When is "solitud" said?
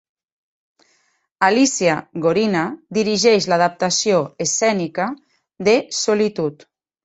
6.03-6.71